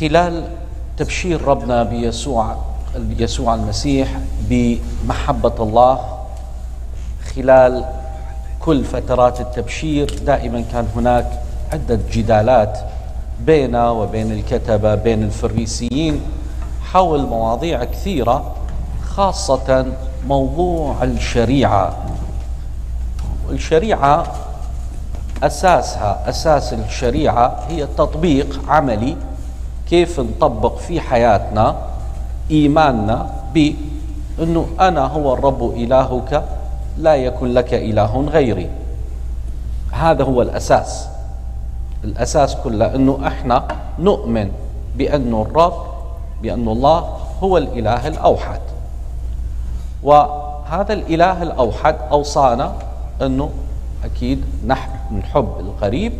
خلال 0.00 0.44
تبشير 0.96 1.42
ربنا 1.42 1.82
بيسوع 1.82 2.56
يسوع 3.18 3.54
المسيح 3.54 4.08
بمحبة 4.40 5.54
الله 5.60 5.98
خلال 7.34 7.84
كل 8.60 8.84
فترات 8.84 9.40
التبشير 9.40 10.18
دائما 10.26 10.64
كان 10.72 10.86
هناك 10.96 11.40
عدة 11.72 11.98
جدالات 12.12 12.78
بينه 13.40 13.92
وبين 13.92 14.32
الكتبة 14.32 14.94
بين 14.94 15.22
الفريسيين 15.22 16.20
حول 16.92 17.26
مواضيع 17.26 17.84
كثيرة 17.84 18.54
خاصة 19.08 19.86
موضوع 20.26 21.04
الشريعة. 21.04 21.96
الشريعة 23.50 24.26
أساسها 25.42 26.28
أساس 26.28 26.72
الشريعة 26.72 27.60
هي 27.68 27.86
تطبيق 27.86 28.60
عملي 28.68 29.16
كيف 29.94 30.20
نطبق 30.20 30.76
في 30.76 31.00
حياتنا 31.00 31.76
إيماننا 32.50 33.30
بأنه 33.54 34.66
أنا 34.80 35.06
هو 35.06 35.34
الرب 35.34 35.70
إلهك 35.70 36.44
لا 36.98 37.14
يكن 37.14 37.46
لك 37.54 37.74
إله 37.74 38.20
غيري. 38.20 38.70
هذا 39.92 40.24
هو 40.24 40.42
الأساس. 40.42 41.08
الأساس 42.04 42.56
كله 42.56 42.94
أنه 42.94 43.18
إحنا 43.26 43.68
نؤمن 43.98 44.50
بأن 44.98 45.32
الرب 45.42 45.78
بأن 46.42 46.68
الله 46.68 46.98
هو 47.42 47.58
الإله 47.58 48.08
الأوحد. 48.08 48.60
وهذا 50.02 50.92
الإله 50.92 51.42
الأوحد 51.42 51.96
أوصانا 52.10 52.72
أنه 53.22 53.50
أكيد 54.04 54.44
نحب 54.66 55.48
القريب 55.60 56.12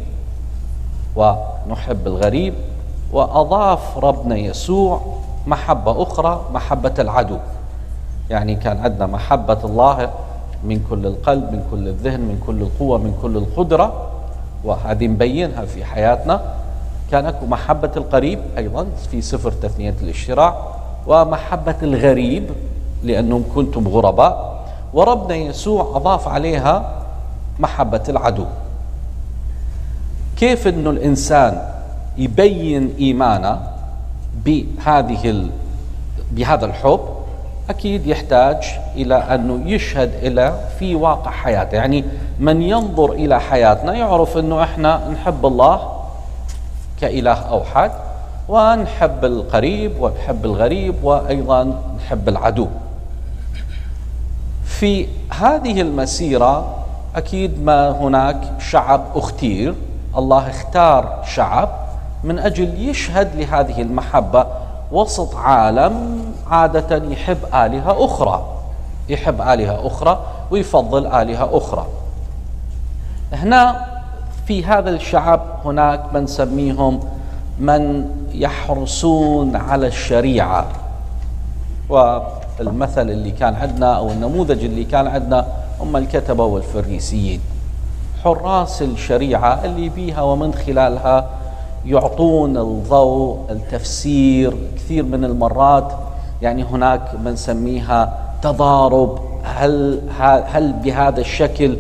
ونحب 1.16 2.06
الغريب 2.06 2.54
وأضاف 3.14 3.98
ربنا 3.98 4.36
يسوع 4.36 5.00
محبة 5.46 6.02
أخرى 6.02 6.40
محبة 6.54 6.94
العدو. 6.98 7.38
يعني 8.30 8.54
كان 8.54 8.80
عندنا 8.80 9.06
محبة 9.06 9.58
الله 9.64 10.10
من 10.64 10.86
كل 10.90 11.06
القلب 11.06 11.52
من 11.52 11.62
كل 11.70 11.88
الذهن 11.88 12.20
من 12.20 12.42
كل 12.46 12.62
القوة 12.62 12.98
من 12.98 13.14
كل 13.22 13.36
القدرة. 13.36 14.10
وهذه 14.64 15.08
مبينها 15.08 15.64
في 15.64 15.84
حياتنا. 15.84 16.40
كان 17.10 17.26
أكو 17.26 17.46
محبة 17.46 17.90
القريب 17.96 18.38
أيضا 18.58 18.86
في 19.10 19.22
سفر 19.22 19.52
تثنية 19.52 19.94
الاشتراع 20.02 20.54
ومحبة 21.06 21.76
الغريب 21.82 22.50
لأنهم 23.02 23.44
كنتم 23.54 23.88
غرباء. 23.88 24.64
وربنا 24.94 25.34
يسوع 25.34 25.96
أضاف 25.96 26.28
عليها 26.28 27.02
محبة 27.58 28.02
العدو. 28.08 28.46
كيف 30.36 30.68
أنه 30.68 30.90
الإنسان 30.90 31.73
يبين 32.18 32.94
إيمانه 32.98 33.60
بهذه. 34.44 35.48
بهذا 36.32 36.66
الحب 36.66 37.00
أكيد 37.70 38.06
يحتاج 38.06 38.64
إلى 38.96 39.14
أنه 39.14 39.70
يشهد 39.70 40.14
إلى 40.22 40.60
في 40.78 40.94
واقع 40.94 41.30
حياته 41.30 41.74
يعني 41.76 42.04
من 42.40 42.62
ينظر 42.62 43.12
إلى 43.12 43.40
حياتنا 43.40 43.94
يعرف 43.94 44.36
أنه 44.36 44.62
إحنا 44.62 45.08
نحب 45.08 45.46
الله 45.46 45.92
كإله 47.00 47.32
أوحد 47.32 47.90
ونحب 48.48 49.24
القريب 49.24 49.92
ونحب 50.00 50.44
الغريب 50.44 50.94
وأيضا 51.04 51.80
نحب 51.96 52.28
العدو 52.28 52.68
في 54.64 55.06
هذه 55.30 55.80
المسيرة 55.80 56.76
أكيد 57.16 57.62
ما 57.64 57.90
هناك 57.90 58.40
شعب 58.58 59.04
أختير 59.14 59.74
الله 60.16 60.50
اختار 60.50 61.24
شعب 61.26 61.83
من 62.24 62.38
أجل 62.38 62.88
يشهد 62.88 63.36
لهذه 63.36 63.82
المحبة 63.82 64.46
وسط 64.92 65.36
عالم 65.36 66.24
عادة 66.50 66.96
يحب 66.96 67.38
آلهة 67.54 68.04
أخرى 68.04 68.44
يحب 69.08 69.40
آلهة 69.40 69.86
أخرى 69.86 70.20
ويفضل 70.50 71.06
آلهة 71.06 71.50
أخرى. 71.52 71.86
هنا 73.32 73.86
في 74.46 74.64
هذا 74.64 74.90
الشعب 74.90 75.40
هناك 75.64 76.14
من 76.14 76.22
نسميهم 76.22 77.00
من 77.58 78.10
يحرصون 78.32 79.56
على 79.56 79.86
الشريعة. 79.86 80.66
والمثل 81.88 83.10
اللي 83.10 83.30
كان 83.30 83.54
عندنا 83.54 83.96
أو 83.96 84.10
النموذج 84.10 84.64
اللي 84.64 84.84
كان 84.84 85.06
عندنا 85.06 85.46
هم 85.80 85.96
الكتبة 85.96 86.44
والفريسيين. 86.44 87.40
حراس 88.24 88.82
الشريعة 88.82 89.64
اللي 89.64 89.88
بيها 89.88 90.22
ومن 90.22 90.54
خلالها 90.54 91.26
يعطون 91.86 92.56
الضوء 92.56 93.38
التفسير 93.50 94.54
كثير 94.76 95.02
من 95.04 95.24
المرات. 95.24 95.92
يعني 96.42 96.64
هناك 96.64 97.02
من 97.24 97.32
نسميها 97.32 98.18
تضارب. 98.42 99.18
هل 99.42 100.00
هل 100.46 100.72
بهذا 100.72 101.20
الشكل 101.20 101.76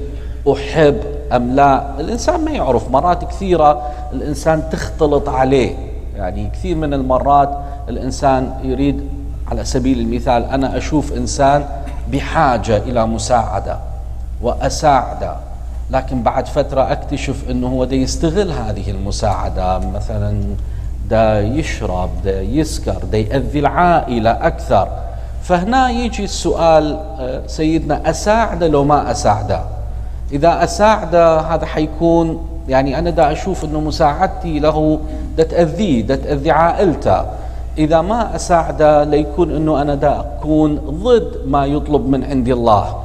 أحب 0.52 1.00
أم 1.32 1.50
لا؟ 1.54 2.00
الإنسان 2.00 2.44
ما 2.44 2.50
يعرف. 2.50 2.90
مرات 2.90 3.24
كثيرة 3.24 3.82
الإنسان 4.12 4.62
تختلط 4.72 5.28
عليه. 5.28 5.76
يعني 6.16 6.50
كثير 6.50 6.76
من 6.76 6.94
المرات 6.94 7.58
الإنسان 7.88 8.54
يريد 8.62 9.08
على 9.50 9.64
سبيل 9.64 9.98
المثال 9.98 10.44
أنا 10.44 10.76
أشوف 10.76 11.12
إنسان 11.12 11.64
بحاجة 12.12 12.76
إلى 12.76 13.06
مساعدة 13.06 13.78
واساعده 14.42 15.36
لكن 15.90 16.22
بعد 16.22 16.46
فترة 16.46 16.92
أكتشف 16.92 17.50
أنه 17.50 17.68
هو 17.68 17.84
دا 17.84 17.96
يستغل 17.96 18.50
هذه 18.50 18.90
المساعدة. 18.90 19.78
مثلا 19.78 20.42
دا 21.10 21.40
يشرب 21.40 22.10
دا 22.24 22.42
يسكر 22.42 23.04
دا 23.12 23.18
يأذي 23.18 23.58
العائلة 23.58 24.30
أكثر. 24.30 24.88
فهنا 25.42 25.90
يجي 25.90 26.24
السؤال 26.24 26.98
آه، 27.20 27.42
سيدنا 27.46 28.10
أساعده 28.10 28.68
لو 28.68 28.84
ما 28.84 29.10
أساعده 29.10 29.60
إذا 30.32 30.64
أساعده 30.64 31.40
هذا 31.40 31.66
حيكون 31.66 32.46
يعني 32.68 32.98
أنا 32.98 33.10
دا 33.10 33.32
أشوف 33.32 33.64
أنه 33.64 33.80
مساعدتي 33.80 34.58
له 34.58 35.00
دا 35.36 35.42
تأذيه 35.42 36.02
دا 36.02 36.16
تأذي 36.16 36.50
عائلته. 36.50 37.24
إذا 37.78 38.00
ما 38.00 38.36
أساعده 38.36 39.04
ليكون 39.04 39.56
أنه 39.56 39.82
أنا 39.82 39.94
دا 39.94 40.20
أكون 40.20 40.76
ضد 40.76 41.46
ما 41.46 41.66
يطلب 41.66 42.08
من 42.08 42.24
عند 42.24 42.48
الله. 42.48 43.03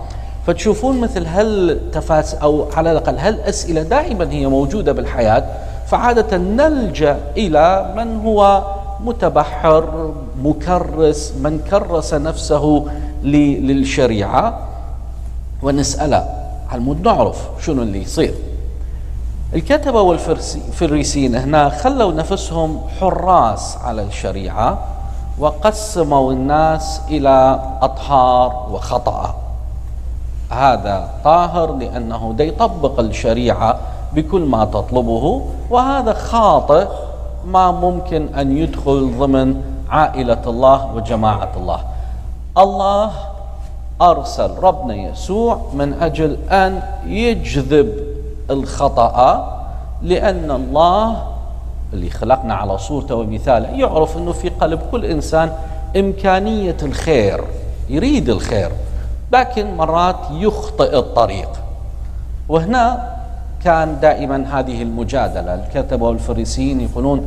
فتشوفون 0.50 1.02
مثل 1.02 1.26
هالتفاس 1.26 2.36
أو 2.36 2.66
على 2.74 2.92
الأقل 2.92 3.18
هالاسئله 3.18 3.84
دائما 3.84 4.32
هي 4.32 4.48
موجودة 4.48 4.92
بالحياة 4.92 5.44
فعادة 5.88 6.38
نلجأ 6.38 7.20
إلى 7.38 7.94
من 7.98 8.26
هو 8.26 8.64
متبحر 9.00 10.14
مكرس 10.44 11.34
من 11.42 11.60
كرس 11.60 12.14
نفسه 12.14 12.86
للشريعة 13.24 14.68
ونساله 15.64 16.28
على 16.70 16.81
مود 16.81 17.08
نعرف 17.08 17.48
شنو 17.66 17.81
اللي 17.81 18.02
يصير. 18.02 18.34
الكتبة 19.56 20.02
والفريسين 20.02 21.36
هنا 21.36 21.70
خلوا 21.70 22.12
نفسهم 22.12 22.81
حراس 23.00 23.78
على 23.78 24.02
الشريعة 24.02 24.80
وقسموا 25.40 26.34
الناس 26.34 27.02
إلى 27.10 27.60
أطهار 27.81 28.68
وخطأ. 28.72 29.49
هذا 30.50 31.10
طاهر 31.24 31.76
لأنه 31.76 32.36
يطبق 32.40 33.00
الشريعة 33.00 33.80
بكل 34.14 34.42
ما 34.42 34.66
تطلبه 34.66 35.46
وهذا 35.70 36.14
خاطئ 36.14 36.88
ما 37.46 37.72
ممكن 37.72 38.28
أن 38.34 38.58
يدخل 38.58 39.14
ضمن 39.20 39.62
عائلة 39.90 40.42
الله 40.48 40.96
وجماعة 40.96 41.50
الله. 41.58 41.80
الله 42.58 43.12
أرسل 44.02 44.52
ربنا 44.62 44.96
يسوع 44.96 45.62
من 45.74 45.94
أجل 45.94 46.38
أن 46.50 46.81
يجذب 47.06 47.94
الخطأ 48.50 49.46
لأن 50.02 50.52
الله 50.52 51.24
اللي 51.94 52.10
خلقنا 52.10 52.54
على 52.54 52.78
صورته 52.78 53.16
ومثاله 53.16 53.68
يعرف 53.68 54.18
أنه 54.18 54.31
في 54.31 54.50
قلب 54.50 54.80
كل 54.92 55.06
إنسان 55.06 55.51
إمكانية 55.98 56.78
الخير 56.84 57.44
يريد 57.90 58.30
الخير. 58.30 58.72
لكن 59.31 59.78
مرات 59.78 60.20
يخطئ 60.31 60.98
الطريق. 60.98 61.50
وهنا 62.50 63.10
كان 63.64 64.00
دائما 64.02 64.60
هذه 64.60 64.81
المجادلة. 64.81 65.56
الكتبه 65.56 66.06
والفريسيين 66.06 66.81
يقولون 66.81 67.26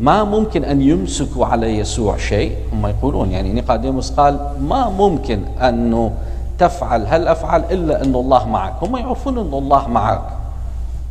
ما 0.00 0.24
ممكن 0.24 0.64
أن 0.64 0.82
يمسكوا 0.82 1.46
على 1.46 1.78
يسوع 1.78 2.16
شيء؟ 2.16 2.56
هم 2.72 2.86
يقولون 2.86 3.30
يعني 3.30 3.52
نيقاديموس 3.52 4.10
قال 4.10 4.38
ما 4.60 4.88
ممكن 4.88 5.42
انه 5.62 6.12
تفعل 6.58 7.06
هالافعال 7.06 7.64
إلا 7.70 8.04
أن 8.04 8.14
الله 8.14 8.48
معك؟ 8.48 8.74
هم 8.82 8.96
يعرفون 8.96 9.38
أن 9.38 9.54
الله 9.54 9.88
معك. 9.88 10.22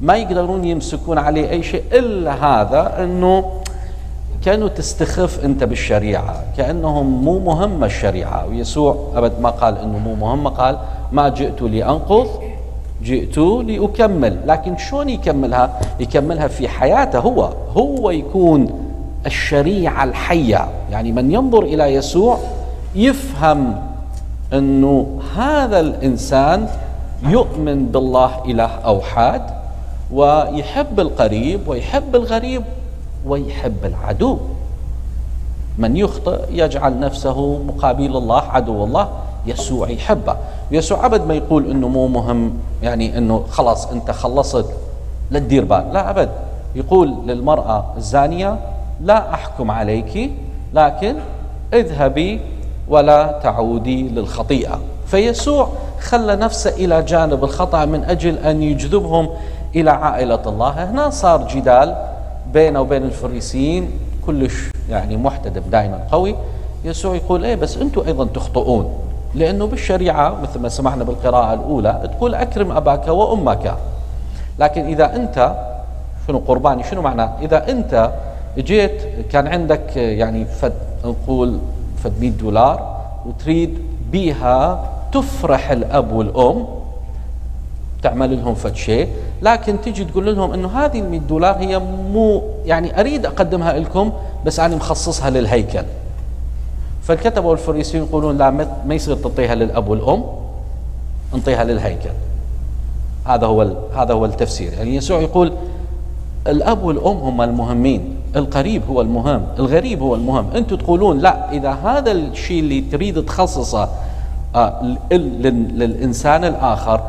ما 0.01 0.15
يقدرون 0.15 0.65
يمسكون 0.65 1.17
عليه 1.17 1.49
أي 1.49 1.63
شيء 1.63 1.83
إلا 1.91 2.33
هذا 2.33 3.03
أنه 3.03 3.60
كانوا 4.43 4.67
تستخف 4.67 5.45
انت 5.45 5.63
بالشريعة 5.63 6.43
كأنهم 6.57 7.23
مو 7.23 7.39
مهمه 7.39 7.85
الشريعة. 7.85 8.47
ويسوع 8.47 8.95
أبد 9.15 9.39
ما 9.41 9.49
قال 9.49 9.77
إنه 9.77 9.97
مو 9.97 10.15
مهمه 10.15 10.49
قال 10.49 10.77
ما 11.11 11.29
جئت 11.29 11.61
لانقض 11.61 12.27
جئت 13.03 13.37
لأكمل. 13.37 14.37
لكن 14.45 14.77
شلون 14.77 15.09
يكملها؟ 15.09 15.79
يكملها 15.99 16.47
في 16.47 16.67
حياته 16.67 17.19
هو. 17.19 17.49
هو 17.77 18.11
يكون 18.11 18.69
الشريعة 19.25 20.03
الحية. 20.03 20.67
يعني 20.91 21.11
من 21.11 21.31
ينظر 21.31 21.63
إلى 21.63 21.83
يسوع 21.83 22.37
يفهم 22.95 23.75
أنه 24.53 25.19
هذا 25.35 25.79
الإنسان 25.79 26.67
يؤمن 27.23 27.85
بالله 27.85 28.31
إله 28.45 28.69
أوحاد 28.85 29.41
ويحب 30.13 30.99
القريب 30.99 31.67
ويحب 31.67 32.15
الغريب 32.15 32.63
ويحب 33.25 33.85
العدو. 33.85 34.37
من 35.77 35.97
يخطئ 35.97 36.39
يجعل 36.49 36.99
نفسه 36.99 37.63
مقابل 37.67 38.17
الله 38.17 38.41
عدو 38.41 38.83
الله 38.83 39.09
يسوع 39.45 39.89
يحبه. 39.89 40.35
يسوع 40.71 41.05
أبد 41.05 41.27
ما 41.27 41.33
يقول 41.33 41.71
أنه 41.71 41.87
مو 41.87 42.07
مهم 42.07 42.53
يعني 42.83 43.17
أنه 43.17 43.43
خلاص 43.49 43.87
أنت 43.87 44.11
خلصت 44.11 44.65
لا 45.31 45.39
تدير 45.39 45.65
بال. 45.65 45.93
لا 45.93 46.09
أبد. 46.09 46.29
يقول 46.75 47.13
للمرأة 47.25 47.85
الزانية 47.97 48.59
لا 49.01 49.33
أحكم 49.33 49.71
عليك 49.71 50.31
لكن 50.73 51.15
اذهبي 51.73 52.41
ولا 52.87 53.39
تعودي 53.43 54.09
للخطيئة. 54.09 54.79
فيسوع 55.05 55.69
خلى 55.99 56.35
نفسه 56.35 56.69
إلى 56.69 57.01
جانب 57.01 57.43
الخطأ 57.43 57.85
من 57.85 58.03
أجل 58.03 58.37
أن 58.37 58.63
يجذبهم 58.63 59.29
إلى 59.75 59.91
عائلة 59.91 60.41
الله. 60.45 60.91
هنا 60.91 61.09
صار 61.09 61.47
جدال 61.47 61.95
بينه 62.53 62.81
وبين 62.81 63.03
الفريسيين 63.03 63.91
كلش 64.25 64.71
يعني 64.89 65.17
محتدم 65.17 65.61
دائما 65.71 66.07
قوي. 66.11 66.35
يسوع 66.85 67.15
يقول 67.15 67.45
إيه 67.45 67.55
بس 67.55 67.77
أنتم 67.77 68.01
أيضا 68.07 68.25
تخطئون 68.25 68.93
لأنه 69.35 69.65
بالشريعة 69.65 70.41
مثل 70.41 70.59
ما 70.59 70.69
سمعنا 70.69 71.03
بالقراءة 71.03 71.53
الأولى 71.53 72.09
تقول 72.17 72.35
أكرم 72.35 72.71
أباك 72.71 73.07
وأمك. 73.07 73.75
لكن 74.59 74.85
إذا 74.85 75.15
أنت 75.15 75.55
شنو 76.27 76.39
قرباني 76.47 76.83
شنو 76.83 77.01
معناه 77.01 77.33
إذا 77.41 77.69
أنت 77.69 78.11
جيت 78.57 79.01
كان 79.31 79.47
عندك 79.47 79.97
يعني 79.97 80.45
فد 80.45 80.73
نقول 81.05 81.59
فد 82.03 82.13
100 82.19 82.31
دولار 82.31 83.01
وتريد 83.25 83.77
بيها 84.11 84.89
تفرح 85.11 85.71
الأب 85.71 86.11
والأم 86.11 86.65
تعمل 88.03 88.41
لهم 88.41 88.55
فد 88.55 88.75
شيء 88.75 89.07
لكن 89.41 89.81
تجي 89.81 90.05
تقول 90.05 90.35
لهم 90.35 90.53
إنه 90.53 90.67
هذه 90.67 90.99
ال 90.99 91.09
100 91.09 91.19
دولار 91.19 91.55
هي 91.55 91.79
مو 92.13 92.43
يعني 92.65 92.99
أريد 92.99 93.25
أقدمها 93.25 93.79
لكم 93.79 94.11
بس 94.45 94.59
أنا 94.59 94.75
مخصصها 94.75 95.29
للهيكل. 95.29 95.83
فالكتبه 97.03 97.47
والفريسيين 97.47 98.03
يقولون 98.03 98.37
لا 98.37 98.49
ما 98.85 98.93
يصير 98.95 99.15
تعطيها 99.15 99.55
للأب 99.55 99.87
والأم 99.87 100.23
انطيها 101.35 101.63
للهيكل. 101.63 102.09
هذا 103.25 103.47
هو 103.47 103.75
هذا 103.95 104.13
هو 104.13 104.25
التفسير. 104.25 104.73
يعني 104.73 104.95
يسوع 104.95 105.21
يقول 105.21 105.53
الأب 106.47 106.83
والأم 106.83 107.17
هم 107.17 107.41
المهمين 107.41 108.15
القريب 108.35 108.81
هو 108.89 109.01
المهم 109.01 109.45
الغريب 109.59 110.01
هو 110.01 110.15
المهم. 110.15 110.49
أنتم 110.55 110.75
تقولون 110.75 111.19
لا 111.19 111.51
إذا 111.51 111.71
هذا 111.71 112.11
الشيء 112.11 112.59
اللي 112.59 112.81
تريد 112.81 113.25
تخصصه 113.25 113.89
آه، 114.55 114.97
للإنسان 115.11 116.43
الآخر 116.43 117.01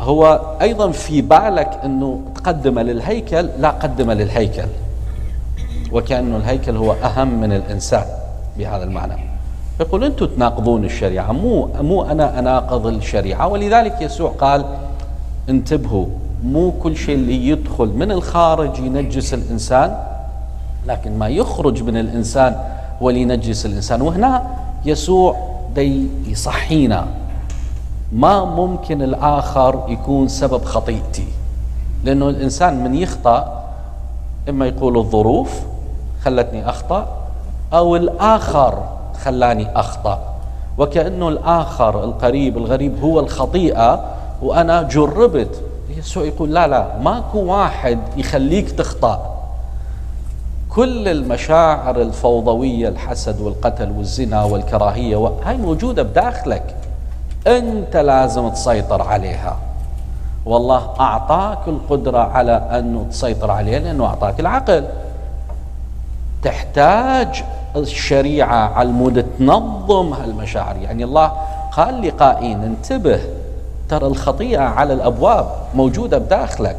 هو 0.00 0.40
أيضا 0.60 0.90
في 0.90 1.22
بالك 1.22 1.80
أنه 1.84 2.20
تقدمه 2.34 2.82
للهيكل 2.82 3.48
لا 3.58 3.70
قدمه 3.70 4.14
للهيكل. 4.14 4.68
وكأنه 5.92 6.36
الهيكل 6.36 6.76
هو 6.76 6.92
أهم 6.92 7.40
من 7.40 7.52
الإنسان 7.52 8.04
بهذا 8.58 8.84
المعنى. 8.84 9.14
يقول 9.80 10.04
أنتم 10.04 10.26
تناقضون 10.26 10.84
الشريعة. 10.84 11.32
مو 11.32 11.68
مو 11.80 12.02
أنا 12.02 12.38
أناقض 12.38 12.86
الشريعة. 12.86 13.48
ولذلك 13.48 13.96
يسوع 14.00 14.30
قال 14.30 14.64
انتبهوا 15.48 16.06
مو 16.44 16.72
كل 16.72 16.96
شيء 16.96 17.14
اللي 17.14 17.48
يدخل 17.48 17.86
من 17.86 18.12
الخارج 18.12 18.78
ينجس 18.78 19.34
الإنسان 19.34 19.96
لكن 20.86 21.18
ما 21.18 21.28
يخرج 21.28 21.82
من 21.82 21.96
الإنسان 21.96 22.56
هو 23.02 23.10
اللي 23.10 23.20
ينجس 23.22 23.66
الإنسان. 23.66 24.02
وهنا 24.02 24.42
يسوع 24.84 25.36
دي 25.74 26.06
يصحينا 26.26 27.06
ما 28.12 28.44
ممكن 28.44 29.02
الآخر 29.02 29.84
يكون 29.88 30.28
سبب 30.28 30.64
خطيئتي. 30.64 31.26
لأنه 32.04 32.28
الإنسان 32.28 32.84
من 32.84 32.94
يخطأ 32.94 33.64
إما 34.48 34.66
يقول 34.66 34.98
الظروف 34.98 35.60
خلتني 36.24 36.68
أخطأ 36.68 37.06
أو 37.72 37.96
الآخر 37.96 38.82
خلاني 39.24 39.68
أخطأ. 39.76 40.18
وكأنه 40.78 41.28
الآخر 41.28 42.04
القريب 42.04 42.58
الغريب 42.58 43.00
هو 43.02 43.20
الخطيئة 43.20 44.04
وأنا 44.42 44.82
جربت. 44.82 45.62
يسوع 45.98 46.24
يقول 46.24 46.54
لا 46.54 46.68
لا 46.68 46.98
ماكو 46.98 47.38
واحد 47.38 47.98
يخليك 48.16 48.70
تخطأ. 48.70 49.36
كل 50.70 51.08
المشاعر 51.08 52.00
الفوضوية 52.00 52.88
الحسد 52.88 53.40
والقتل 53.40 53.90
والزنا 53.90 54.44
والكراهية 54.44 55.32
هاي 55.44 55.56
موجودة 55.56 56.02
بداخلك. 56.02 56.76
أنت 57.46 57.96
لازم 57.96 58.48
تسيطر 58.48 59.02
عليها. 59.02 59.56
والله 60.46 60.90
أعطاك 61.00 61.68
القدرة 61.68 62.18
على 62.18 62.52
انه 62.52 63.06
تسيطر 63.10 63.50
عليها 63.50 63.78
لأنه 63.78 64.06
أعطاك 64.06 64.40
العقل. 64.40 64.84
تحتاج 66.42 67.44
الشريعة 67.76 68.74
على 68.74 68.88
المود 68.88 69.26
تنظم 69.38 70.12
هالمشاعر. 70.12 70.76
يعني 70.76 71.04
الله 71.04 71.32
قال 71.72 72.08
لقائين 72.08 72.62
انتبه 72.62 73.20
ترى 73.88 74.06
الخطيئة 74.06 74.62
على 74.62 74.92
الأبواب 74.92 75.46
موجودة 75.74 76.18
بداخلك. 76.18 76.76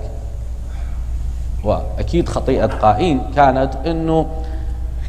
وأكيد 1.63 2.29
خطيئة 2.29 2.65
قائين 2.65 3.21
كانت 3.35 3.75
إنه 3.85 4.25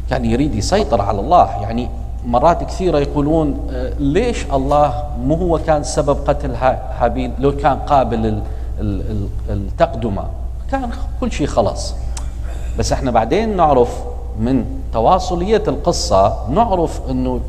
كان 0.09 0.25
يريد 0.25 0.55
يسيطر 0.55 1.01
على 1.01 1.19
الله. 1.19 1.61
يعني 1.61 1.89
مرات 2.25 2.63
كثيرة 2.63 2.99
يقولون 2.99 3.67
آه، 3.71 3.93
ليش 3.99 4.45
الله 4.53 5.03
مو 5.23 5.35
هو 5.35 5.57
كان 5.57 5.83
سبب 5.83 6.17
قتل 6.27 6.55
هابيل 6.99 7.31
لو 7.39 7.57
كان 7.57 7.77
قابل 7.77 8.41
التقدمة. 9.49 10.23
كان 10.71 10.89
كل 11.21 11.31
شيء 11.31 11.47
خلص 11.47 11.95
بس 12.79 12.91
إحنا 12.91 13.11
بعدين 13.11 13.57
نعرف 13.57 14.03
من 14.39 14.65
تواصلية 14.93 15.63
القصة 15.67 16.49
نعرف 16.49 17.01
إنه 17.09 17.39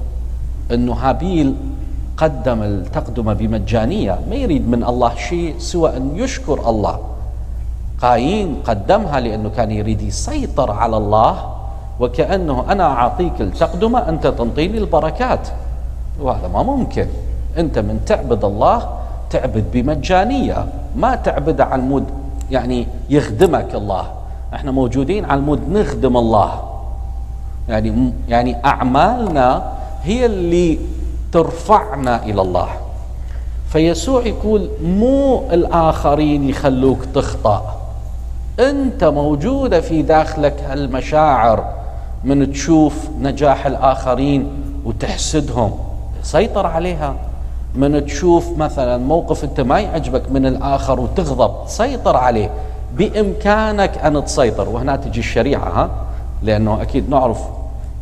إنه 0.73 0.93
هابيل 0.93 1.55
قدم 2.17 2.62
التقدمة 2.62 3.32
بمجانية. 3.32 4.19
ما 4.31 4.35
يريد 4.35 4.69
من 4.69 4.85
الله 4.85 5.15
شيء 5.15 5.55
سوى 5.59 5.97
أن 5.97 6.17
يشكر 6.17 6.70
الله. 6.70 6.99
قايين 8.03 8.56
قدمها 8.65 9.20
لأنه 9.20 9.50
كان 9.56 9.70
يريد 9.70 10.03
يسيطر 10.03 10.70
على 10.70 10.97
الله. 10.97 11.54
وكأنه 12.00 12.64
أنا 12.73 12.85
أعطيك 12.85 13.41
التقدمة 13.41 14.08
أنت 14.08 14.27
تنطيني 14.27 14.79
البركات. 14.79 15.48
وهذا 16.20 16.48
ما 16.48 16.63
ممكن. 16.63 17.06
أنت 17.58 17.79
من 17.79 18.01
تعبد 18.06 18.44
الله 18.44 18.89
تعبد 19.31 19.65
بمجانية 19.72 20.67
ما 20.96 21.15
تعبد 21.15 21.60
على 21.60 21.82
المود 21.82 22.05
يعني 22.51 22.86
يخدمك 23.10 23.74
الله. 23.74 24.06
إحنا 24.55 24.70
موجودين 24.70 25.24
على 25.24 25.41
المود 25.41 25.70
نخدم 25.70 26.17
الله. 26.17 26.63
يعني 27.69 28.13
يعني 28.29 28.65
أعمالنا 28.65 29.72
هي 30.03 30.27
اللي 30.27 30.79
ترفعنا 31.32 32.24
إلى 32.24 32.43
الله. 32.43 32.69
فيسوع 33.69 34.27
يقول 34.27 34.69
مو 34.82 35.43
الآخرين 35.53 36.48
يخلوك 36.48 36.98
تخطأ. 37.15 37.77
أنت 38.60 39.05
موجودة 39.05 39.81
في 39.81 40.03
داخلك 40.03 40.60
هالمشاعر. 40.69 41.65
من 42.25 42.53
تشوف 42.53 43.09
نجاح 43.21 43.67
الآخرين 43.67 44.49
وتحسدهم. 44.85 45.73
سيطر 46.23 46.67
عليها. 46.67 47.15
من 47.75 48.07
تشوف 48.07 48.59
مثلا 48.59 48.97
موقف 48.97 49.45
أنت 49.45 49.61
ما 49.61 49.81
يعجبك 49.81 50.33
من 50.33 50.47
الآخر 50.47 51.01
وتغضب 51.01 51.53
سيطر 51.67 52.17
عليه. 52.17 52.51
بإمكانك 52.97 53.99
أن 53.99 54.25
تسيطر. 54.25 54.69
وهنا 54.69 54.97
تجي 54.97 55.21
الشريعة 55.21 55.69
ها؟ 55.69 55.91
لأنه 56.43 56.83
أكيد 56.83 57.11
نعرف 57.11 57.41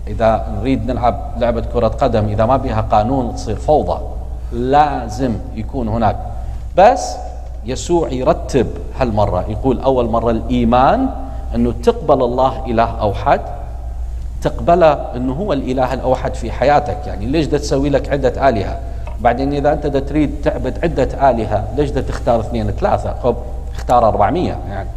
إذا 0.07 0.47
نريد 0.59 0.91
نلعب 0.91 1.33
لعبة 1.39 1.61
كرة 1.61 1.89
قدم 1.89 2.25
إذا 2.29 2.47
ما 2.47 2.57
بها 2.57 2.81
قانون 2.81 3.35
تصير 3.35 3.57
فوضى. 3.57 3.99
لازم 4.53 5.35
يكون 5.55 5.89
هناك. 5.89 6.17
بس 6.77 7.17
يسوع 7.67 8.09
يرتب 8.13 8.67
هالمرة. 8.99 9.45
يقول 9.49 9.81
أول 9.81 10.11
مرة 10.11 10.31
الإيمان 10.31 11.09
أنه 11.55 11.73
تقبل 11.83 12.23
الله 12.23 12.67
إله 12.67 13.01
أوحد 13.01 13.41
تقبله 14.43 15.17
إنه 15.17 15.33
هو 15.33 15.53
الإله 15.53 15.95
الأوحد 15.95 16.35
في 16.35 16.53
حياتك. 16.53 16.99
يعني 17.07 17.27
ليش 17.27 17.47
دا 17.47 17.59
تسوي 17.59 17.91
لك 17.91 18.09
عدة 18.09 18.49
آلهة؟ 18.49 18.79
بعدين 19.21 19.53
إذا 19.53 19.73
أنت 19.73 19.87
دا 19.87 20.01
تريد 20.01 20.35
تعبد 20.45 20.79
عدة 20.83 21.31
آلهة 21.31 21.65
ليش 21.77 21.91
دا 21.91 22.01
تختار 22.01 22.41
اثنين 22.41 22.71
ثلاثة؟ 22.71 23.15
خب 23.23 23.37
اختار 23.75 24.09
400 24.09 24.57
يعني. 24.69 24.89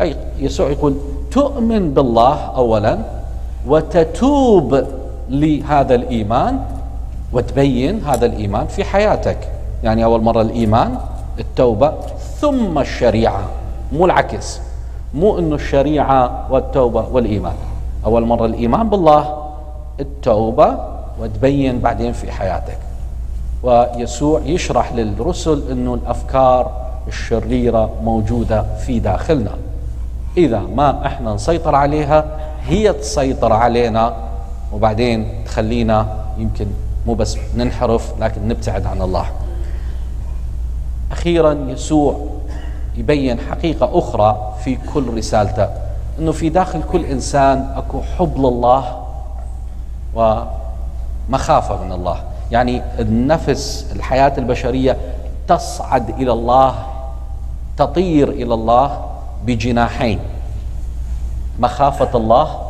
أي 0.00 0.16
يسوع 0.38 0.70
يقول 0.70 0.96
تؤمن 1.30 1.94
بالله 1.94 2.34
اولا 2.56 2.98
وتتوب 3.66 4.84
لهذا 5.30 5.94
الإيمان 5.94 6.60
وتبين 7.32 8.04
هذا 8.04 8.26
الإيمان 8.26 8.66
في 8.66 8.84
حياتك. 8.84 9.38
يعني 9.84 10.04
أول 10.04 10.22
مرة 10.22 10.42
الإيمان 10.42 10.98
التوبة 11.38 11.92
ثم 12.40 12.78
الشريعة. 12.78 13.42
مو 13.92 14.06
العكس. 14.06 14.60
مو 15.14 15.38
إنه 15.38 15.54
الشريعة 15.54 16.46
والتوبة 16.50 17.06
والإيمان. 17.12 17.54
أول 18.08 18.26
مرة 18.26 18.46
الإيمان 18.46 18.88
بالله 18.90 19.48
التوبة 20.00 20.78
وتبين 21.20 21.80
بعدين 21.80 22.12
في 22.12 22.32
حياتك. 22.32 22.78
ويسوع 23.62 24.40
يشرح 24.40 24.92
للرسل 24.92 25.70
أنه 25.70 25.94
الأفكار 25.94 26.72
الشريرة 27.08 27.90
موجودة 28.04 28.62
في 28.62 29.00
داخلنا. 29.00 29.50
إذا 30.36 30.58
ما 30.58 31.06
إحنا 31.06 31.34
نسيطر 31.34 31.74
عليها 31.74 32.24
هي 32.66 32.92
تسيطر 32.92 33.52
علينا 33.52 34.14
وبعدين 34.72 35.44
تخلينا 35.44 36.06
يمكن 36.38 36.66
مو 37.06 37.14
بس 37.14 37.36
ننحرف 37.56 38.12
لكن 38.20 38.48
نبتعد 38.48 38.86
عن 38.86 39.02
الله. 39.02 39.26
أخيرا 41.12 41.52
يسوع 41.68 42.26
يبين 42.96 43.40
حقيقة 43.40 43.98
أخرى 43.98 44.54
في 44.64 44.78
كل 44.94 45.16
رسالته. 45.16 45.68
أنه 46.18 46.32
في 46.32 46.48
داخل 46.48 46.82
كل 46.82 47.04
إنسان 47.04 47.72
أكو 47.76 48.02
حب 48.02 48.36
لله 48.38 49.04
ومخافة 50.14 51.84
من 51.84 51.92
الله. 51.92 52.20
يعني 52.50 52.82
النفس 52.98 53.86
الحياة 53.96 54.32
البشرية 54.38 54.96
تصعد 55.48 56.10
إلى 56.10 56.32
الله 56.32 56.74
تطير 57.76 58.28
إلى 58.28 58.54
الله 58.54 59.00
بجناحين. 59.46 60.18
مخافة 61.58 62.16
الله 62.18 62.60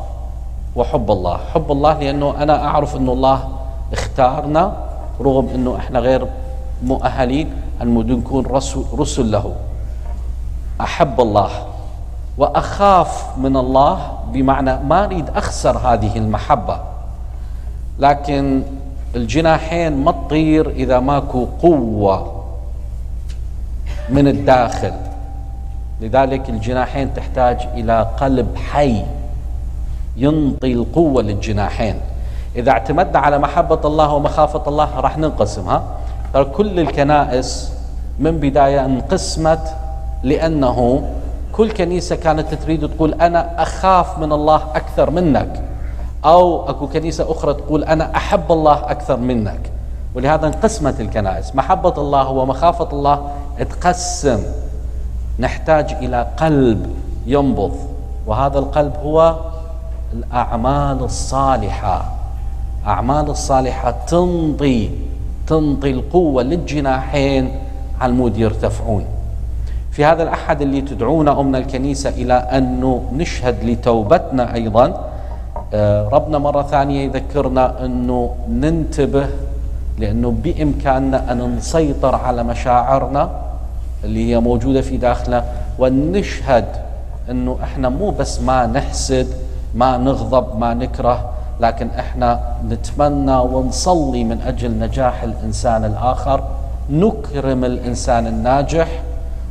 وحب 0.77 1.11
الله. 1.11 1.37
حب 1.55 1.73
الله 1.73 1.99
لأنه 1.99 2.35
أنا 2.43 2.65
أعرف 2.67 2.97
أن 2.97 3.09
الله 3.09 3.49
اختارنا 3.93 4.73
رغم 5.21 5.49
أنه 5.49 5.77
إحنا 5.77 5.99
غير 5.99 6.27
مؤهلين 6.83 7.53
أن 7.83 7.95
نكون 7.95 8.47
رسل, 8.47 8.85
رسل 8.99 9.31
له. 9.31 9.55
أحب 10.81 11.21
الله. 11.21 11.51
وأخاف 12.39 13.39
من 13.39 13.57
الله 13.57 14.19
بمعنى 14.33 14.77
ما 14.77 15.05
أريد 15.05 15.31
أخسر 15.31 15.79
هذه 15.79 16.19
المحبة. 16.19 16.81
لكن 17.99 18.63
الجناحين 19.17 20.05
ما 20.05 20.13
تطير 20.13 20.71
إذا 20.71 21.01
ماكو 21.01 21.47
قوة 21.63 22.45
من 24.09 24.29
الداخل. 24.29 24.93
لذلك 26.01 26.49
الجناحين 26.49 27.15
تحتاج 27.15 27.69
إلى 27.75 28.07
قلب 28.21 28.57
حي 28.57 29.03
ينطي 30.17 30.73
القوة 30.73 31.23
للجناحين. 31.23 32.01
إذا 32.57 32.71
اعتمدنا 32.71 33.19
على 33.19 33.39
محبة 33.39 33.81
الله 33.85 34.13
ومخافة 34.13 34.63
الله 34.69 35.01
راح 35.01 35.19
ننقسم 35.19 35.69
ها؟ 35.69 35.83
كل 36.43 36.81
الكنائس 36.81 37.73
من 38.19 38.41
بداية 38.41 38.85
انقسمت 38.85 39.75
لأنه 40.23 41.03
كل 41.59 41.71
كنيسة 41.71 42.17
كانت 42.17 42.55
تريد 42.55 42.89
تقول 42.89 43.15
أنا 43.15 43.63
أخاف 43.63 44.19
من 44.19 44.33
الله 44.33 44.63
أكثر 44.75 45.11
منك 45.11 45.63
أو 46.25 46.71
أكو 46.71 46.87
كنيسة 46.87 47.31
أخرى 47.33 47.55
تقول 47.55 47.85
أنا 47.85 48.17
أحب 48.17 48.53
الله 48.53 48.91
أكثر 48.91 49.17
منك. 49.17 49.61
ولهذا 50.15 50.47
انقسمت 50.47 51.01
الكنائس 51.01 51.55
محبة 51.55 51.95
الله 51.99 52.29
ومخافة 52.29 52.89
الله 52.93 53.31
تقسم. 53.59 54.43
نحتاج 55.39 55.93
إلى 55.93 56.27
قلب 56.37 56.97
ينبض 57.27 57.77
وهذا 58.27 58.59
القلب 58.59 58.97
هو 59.03 59.37
الأعمال 60.13 61.05
الصالحة. 61.05 62.13
أعمال 62.87 63.31
الصالحة 63.31 63.91
تنطي 63.91 64.91
تنطي 65.47 65.91
القوة 65.91 66.43
للجناحين 66.43 67.59
على 68.01 68.11
المود 68.11 68.37
يرتفعون. 68.37 69.05
في 69.91 70.05
هذا 70.05 70.23
الأحد 70.23 70.63
اللي 70.63 70.81
تدعونا 70.81 71.41
أمنا 71.41 71.59
الكنيسة 71.59 72.11
إلى 72.11 72.35
أنه 72.35 73.03
نشهد 73.13 73.65
لتوبتنا 73.65 74.55
أيضا 74.55 75.05
آه، 75.75 76.09
ربنا 76.09 76.39
مرة 76.39 76.63
ثانية 76.63 77.05
يذكرنا 77.05 77.85
أنه 77.85 78.35
ننتبه 78.51 79.27
لأنه 79.99 80.31
بإمكاننا 80.31 81.33
أن 81.33 81.57
نسيطر 81.57 82.15
على 82.15 82.43
مشاعرنا 82.43 83.31
اللي 84.05 84.31
هي 84.31 84.41
موجودة 84.41 84.81
في 84.81 84.97
داخلنا 84.97 85.45
ونشهد 85.79 86.65
أنه 87.31 87.59
إحنا 87.63 87.89
مو 87.89 88.11
بس 88.11 88.41
ما 88.41 88.67
نحسد 88.67 89.27
ما 89.75 89.97
نغضب 89.97 90.59
ما 90.59 90.75
نكره 90.75 91.31
لكن 91.61 91.89
إحنا 91.99 92.41
نتمنى 92.69 93.37
ونصلي 93.37 94.25
من 94.25 94.41
أجل 94.41 94.79
نجاح 94.79 95.23
الإنسان 95.23 95.85
الآخر 95.85 96.45
نكرم 96.91 97.65
الإنسان 97.65 98.27
الناجح 98.27 99.03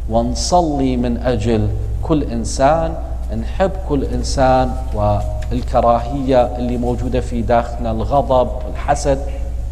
ونصلي 0.10 0.98
من 0.98 1.18
أجل 1.18 1.68
كل 2.04 2.24
إنسان 2.24 2.94
نحب 3.42 3.72
كل 3.90 4.04
إنسان 4.04 4.72
والكراهية 4.94 6.58
اللي 6.58 6.78
موجودة 6.78 7.20
في 7.22 7.42
داخلنا 7.42 7.92
الغضب 7.92 8.50
الحسد 8.72 9.20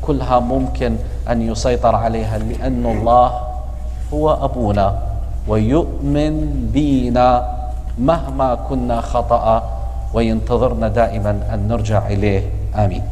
كلها 0.01 0.39
ممكن 0.39 0.95
أن 1.29 1.41
يسيطر 1.41 1.95
عليها 1.95 2.37
لأن 2.37 2.85
الله 2.85 3.31
هو 4.13 4.33
أبونا 4.33 4.99
ويؤمن 5.47 6.35
بينا 6.73 7.55
مهما 7.99 8.55
كنا 8.55 9.01
خطأ 9.01 9.63
وينتظرنا 10.13 10.87
دائما 10.87 11.39
أن 11.53 11.67
نرجع 11.67 12.07
إليه. 12.07 12.43
آمين. 12.75 13.03